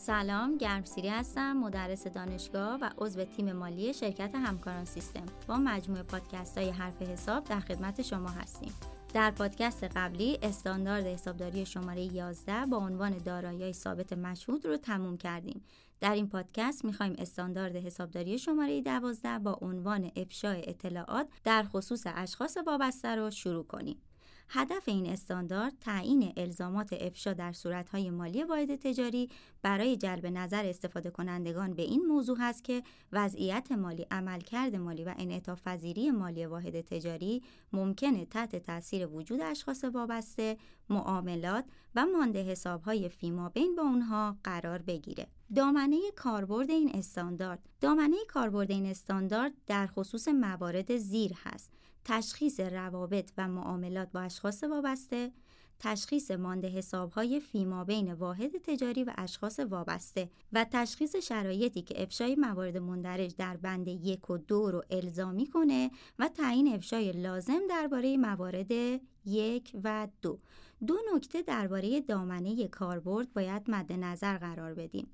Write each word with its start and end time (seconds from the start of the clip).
سلام 0.00 0.56
گرمسیری 0.56 1.08
هستم 1.08 1.52
مدرس 1.52 2.06
دانشگاه 2.06 2.78
و 2.80 2.90
عضو 2.98 3.24
تیم 3.24 3.52
مالی 3.52 3.94
شرکت 3.94 4.34
همکاران 4.34 4.84
سیستم. 4.84 5.26
با 5.46 5.56
مجموعه 5.56 6.02
پادکست 6.02 6.58
های 6.58 6.70
حرف 6.70 7.02
حساب 7.02 7.44
در 7.44 7.60
خدمت 7.60 8.02
شما 8.02 8.28
هستیم. 8.28 8.72
در 9.14 9.30
پادکست 9.30 9.84
قبلی 9.84 10.38
استاندارد 10.42 11.06
حسابداری 11.06 11.66
شماره 11.66 12.02
11 12.02 12.66
با 12.66 12.76
عنوان 12.76 13.18
دارایی 13.18 13.72
ثابت 13.72 14.12
مشهود 14.12 14.66
رو 14.66 14.76
تموم 14.76 15.16
کردیم. 15.16 15.64
در 16.00 16.14
این 16.14 16.28
پادکست 16.28 16.84
می‌خوایم 16.84 17.14
استاندارد 17.18 17.76
حسابداری 17.76 18.38
شماره 18.38 18.80
12 18.80 19.38
با 19.38 19.58
عنوان 19.62 20.10
افشای 20.16 20.68
اطلاعات 20.68 21.28
در 21.44 21.62
خصوص 21.62 22.06
اشخاص 22.06 22.56
وابسته 22.66 23.14
رو 23.14 23.30
شروع 23.30 23.64
کنیم. 23.64 23.96
هدف 24.52 24.88
این 24.88 25.06
استاندارد 25.06 25.72
تعیین 25.80 26.32
الزامات 26.36 26.92
افشا 26.92 27.32
در 27.32 27.52
صورتهای 27.52 28.10
مالی 28.10 28.44
واحد 28.44 28.76
تجاری 28.76 29.30
برای 29.62 29.96
جلب 29.96 30.26
نظر 30.26 30.66
استفاده 30.66 31.10
کنندگان 31.10 31.74
به 31.74 31.82
این 31.82 32.06
موضوع 32.06 32.36
هست 32.40 32.64
که 32.64 32.82
وضعیت 33.12 33.72
مالی، 33.72 34.06
عملکرد 34.10 34.76
مالی 34.76 35.04
و 35.04 35.14
انعطاف 35.18 35.68
مالی 36.14 36.46
واحد 36.46 36.80
تجاری 36.80 37.42
ممکنه 37.72 38.24
تحت 38.24 38.56
تاثیر 38.56 39.06
وجود 39.06 39.40
اشخاص 39.40 39.84
وابسته، 39.84 40.56
معاملات 40.88 41.64
و 41.94 42.06
مانده 42.06 42.42
حسابهای 42.42 43.08
فیما 43.08 43.48
بین 43.48 43.74
با 43.74 43.82
اونها 43.82 44.36
قرار 44.44 44.82
بگیره. 44.82 45.26
دامنه 45.54 45.96
کاربرد 46.16 46.70
این 46.70 46.90
استاندارد 46.94 47.68
دامنه 47.80 48.16
کاربرد 48.28 48.70
این 48.70 48.86
استاندارد 48.86 49.52
در 49.66 49.86
خصوص 49.86 50.28
موارد 50.28 50.96
زیر 50.96 51.32
هست 51.44 51.70
تشخیص 52.04 52.60
روابط 52.60 53.30
و 53.38 53.48
معاملات 53.48 54.12
با 54.12 54.20
اشخاص 54.20 54.64
وابسته 54.64 55.32
تشخیص 55.80 56.30
مانده 56.30 56.68
حسابهای 56.68 57.40
فیما 57.40 57.84
بین 57.84 58.12
واحد 58.12 58.50
تجاری 58.62 59.04
و 59.04 59.12
اشخاص 59.18 59.60
وابسته 59.60 60.30
و 60.52 60.66
تشخیص 60.70 61.16
شرایطی 61.16 61.82
که 61.82 62.02
افشای 62.02 62.34
موارد 62.34 62.76
مندرج 62.76 63.36
در 63.36 63.56
بند 63.56 63.88
یک 63.88 64.30
و 64.30 64.38
دو 64.38 64.70
رو 64.70 64.82
الزامی 64.90 65.46
کنه 65.46 65.90
و 66.18 66.28
تعیین 66.28 66.74
افشای 66.74 67.12
لازم 67.12 67.60
درباره 67.70 68.16
موارد 68.16 68.72
یک 69.24 69.72
و 69.84 70.08
دو. 70.22 70.38
دو 70.86 70.96
نکته 71.14 71.42
درباره 71.42 72.00
دامنه 72.00 72.68
کاربرد 72.68 73.32
باید 73.32 73.70
مد 73.70 73.92
نظر 73.92 74.38
قرار 74.38 74.74
بدیم. 74.74 75.08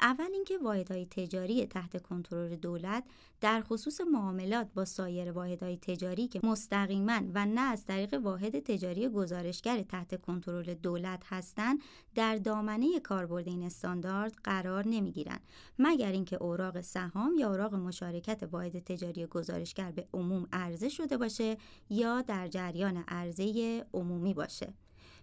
اول 0.00 0.28
اینکه 0.32 0.58
واحدهای 0.58 1.06
تجاری 1.06 1.66
تحت 1.66 2.02
کنترل 2.02 2.56
دولت 2.56 3.04
در 3.40 3.62
خصوص 3.62 4.00
معاملات 4.00 4.66
با 4.74 4.84
سایر 4.84 5.32
واحدهای 5.32 5.76
تجاری 5.76 6.28
که 6.28 6.40
مستقیما 6.42 7.20
و 7.34 7.46
نه 7.46 7.60
از 7.60 7.84
طریق 7.84 8.14
واحد 8.14 8.58
تجاری 8.58 9.08
گزارشگر 9.08 9.82
تحت 9.82 10.20
کنترل 10.20 10.74
دولت 10.74 11.22
هستند 11.26 11.78
در 12.14 12.36
دامنه 12.36 13.00
کاربرد 13.00 13.48
این 13.48 13.62
استاندارد 13.62 14.34
قرار 14.44 14.88
نمی‌گیرند. 14.88 15.40
مگر 15.78 16.12
اینکه 16.12 16.36
اوراق 16.36 16.80
سهام 16.80 17.34
یا 17.38 17.48
اوراق 17.48 17.74
مشارکت 17.74 18.48
واحد 18.52 18.78
تجاری 18.78 19.26
گزارشگر 19.26 19.90
به 19.90 20.08
عموم 20.12 20.46
عرضه 20.52 20.88
شده 20.88 21.16
باشه 21.16 21.56
یا 21.90 22.22
در 22.22 22.48
جریان 22.48 23.04
عرضه 23.08 23.84
عمومی 23.94 24.34
باشه. 24.34 24.74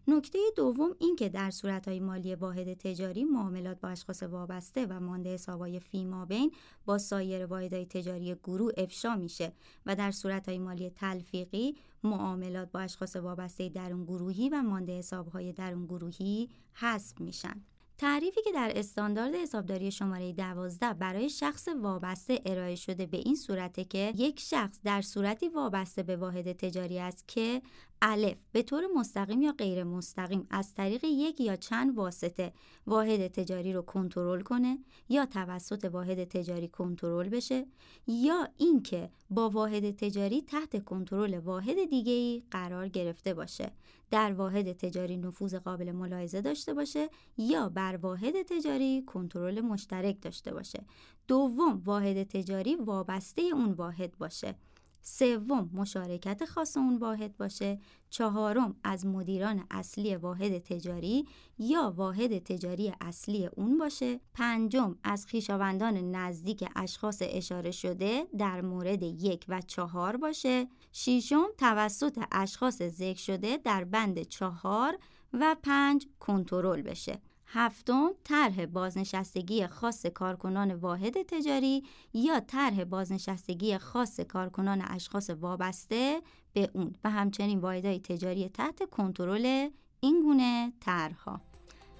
نکته 0.07 0.39
دوم 0.55 0.95
این 0.99 1.15
که 1.15 1.29
در 1.29 1.51
صورتهای 1.51 1.99
مالی 1.99 2.35
واحد 2.35 2.73
تجاری 2.73 3.23
معاملات 3.23 3.79
با 3.79 3.89
اشخاص 3.89 4.23
وابسته 4.23 4.85
و 4.85 4.99
مانده 4.99 5.33
حسابهای 5.33 5.81
بین 6.29 6.51
با 6.85 6.97
سایر 6.97 7.45
واحدهای 7.45 7.85
تجاری 7.85 8.35
گروه 8.35 8.71
افشا 8.77 9.15
میشه 9.15 9.53
و 9.85 9.95
در 9.95 10.11
صورتهای 10.11 10.59
مالی 10.59 10.89
تلفیقی 10.89 11.77
معاملات 12.03 12.71
با 12.71 12.79
اشخاص 12.79 13.15
وابسته 13.15 13.69
درون 13.69 14.03
گروهی 14.03 14.49
و 14.49 14.61
مانده 14.61 14.97
حسابهای 14.97 15.53
درون 15.53 15.85
گروهی 15.85 16.49
حذف 16.73 17.21
میشن. 17.21 17.70
تعریفی 18.01 18.41
که 18.41 18.51
در 18.51 18.71
استاندارد 18.75 19.35
حسابداری 19.35 19.91
شماره 19.91 20.33
12 20.33 20.93
برای 20.93 21.29
شخص 21.29 21.67
وابسته 21.81 22.41
ارائه 22.45 22.75
شده 22.75 23.05
به 23.05 23.17
این 23.17 23.35
صورته 23.35 23.83
که 23.83 24.13
یک 24.15 24.39
شخص 24.39 24.79
در 24.83 25.01
صورتی 25.01 25.49
وابسته 25.49 26.03
به 26.03 26.15
واحد 26.15 26.51
تجاری 26.51 26.99
است 26.99 27.27
که 27.27 27.61
الف 28.01 28.37
به 28.51 28.63
طور 28.63 28.83
مستقیم 28.95 29.41
یا 29.41 29.51
غیر 29.51 29.83
مستقیم 29.83 30.47
از 30.49 30.73
طریق 30.73 31.03
یک 31.03 31.41
یا 31.41 31.55
چند 31.55 31.97
واسطه 31.97 32.53
واحد 32.87 33.27
تجاری 33.27 33.73
رو 33.73 33.81
کنترل 33.81 34.41
کنه 34.41 34.77
یا 35.09 35.25
توسط 35.25 35.85
واحد 35.85 36.23
تجاری 36.23 36.67
کنترل 36.67 37.29
بشه 37.29 37.65
یا 38.07 38.47
اینکه 38.57 39.09
با 39.29 39.49
واحد 39.49 39.95
تجاری 39.95 40.41
تحت 40.41 40.85
کنترل 40.85 41.37
واحد 41.37 41.85
دیگه 41.89 42.13
ای 42.13 42.43
قرار 42.51 42.87
گرفته 42.87 43.33
باشه 43.33 43.71
در 44.11 44.33
واحد 44.33 44.71
تجاری 44.71 45.17
نفوذ 45.17 45.55
قابل 45.55 45.91
ملاحظه 45.91 46.41
داشته 46.41 46.73
باشه 46.73 47.09
یا 47.37 47.69
بر 47.69 47.90
واحد 47.95 48.41
تجاری 48.41 49.03
کنترل 49.07 49.61
مشترک 49.61 50.21
داشته 50.21 50.53
باشه. 50.53 50.85
دوم 51.27 51.81
واحد 51.85 52.23
تجاری 52.23 52.75
وابسته 52.75 53.41
اون 53.41 53.71
واحد 53.71 54.17
باشه. 54.17 54.55
سوم 55.01 55.69
مشارکت 55.73 56.45
خاص 56.45 56.77
اون 56.77 56.97
واحد 56.97 57.37
باشه. 57.37 57.79
چهارم 58.09 58.75
از 58.83 59.05
مدیران 59.05 59.65
اصلی 59.71 60.15
واحد 60.15 60.57
تجاری 60.57 61.25
یا 61.57 61.93
واحد 61.95 62.43
تجاری 62.43 62.93
اصلی 63.01 63.45
اون 63.45 63.77
باشه. 63.77 64.19
پنجم 64.33 64.95
از 65.03 65.25
خویشاوندان 65.25 66.11
نزدیک 66.15 66.69
اشخاص 66.75 67.21
اشاره 67.25 67.71
شده 67.71 68.27
در 68.37 68.61
مورد 68.61 69.03
یک 69.03 69.45
و 69.49 69.61
چهار 69.61 70.17
باشه. 70.17 70.67
ششم 70.93 71.47
توسط 71.57 72.19
اشخاص 72.31 72.81
ذکر 72.81 73.19
شده 73.19 73.57
در 73.57 73.83
بند 73.83 74.21
چهار 74.21 74.97
و 75.33 75.55
پنج 75.63 76.07
کنترل 76.19 76.81
بشه. 76.81 77.21
هفتم 77.53 78.11
طرح 78.23 78.65
بازنشستگی 78.65 79.67
خاص 79.67 80.05
کارکنان 80.05 80.73
واحد 80.73 81.21
تجاری 81.21 81.83
یا 82.13 82.39
طرح 82.39 82.83
بازنشستگی 82.83 83.77
خاص 83.77 84.19
کارکنان 84.19 84.81
اشخاص 84.87 85.29
وابسته 85.29 86.21
به 86.53 86.69
اون 86.73 86.95
و 87.03 87.09
همچنین 87.09 87.59
واحدهای 87.59 87.99
تجاری 87.99 88.49
تحت 88.49 88.89
کنترل 88.89 89.69
این 89.99 90.21
گونه 90.21 90.73
طرحها. 90.79 91.41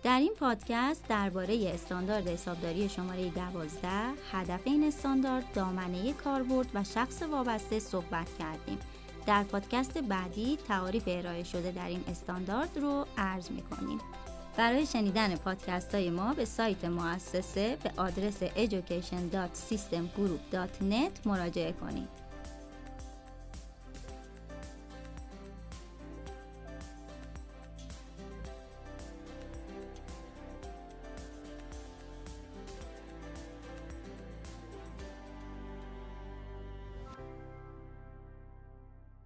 در 0.04 0.20
این 0.20 0.34
پادکست 0.40 1.08
درباره 1.08 1.72
استاندارد 1.74 2.28
حسابداری 2.28 2.90
شماره 2.90 3.30
12 3.30 3.90
هدف 4.32 4.62
این 4.66 4.84
استاندارد 4.84 5.54
دامنه 5.54 6.14
کاربرد 6.14 6.68
و 6.74 6.84
شخص 6.84 7.22
وابسته 7.22 7.80
صحبت 7.80 8.38
کردیم. 8.40 8.80
در 9.26 9.44
پادکست 9.44 9.98
بعدی 9.98 10.58
تعاریف 10.68 11.04
ارائه 11.08 11.44
شده 11.44 11.72
در 11.72 11.88
این 11.88 12.04
استاندارد 12.08 12.78
رو 12.78 13.06
عرض 13.18 13.52
می‌کنیم. 13.52 14.00
برای 14.58 14.86
شنیدن 14.86 15.36
پادکست 15.36 15.96
های 15.96 16.10
ما 16.10 16.34
به 16.34 16.46
سایت 16.46 16.86
مؤسسه 16.86 17.78
به 17.84 17.92
آدرس 17.98 18.44
education.systemgroup.net 18.44 21.26
مراجعه 21.26 21.72
کنید. 21.72 22.21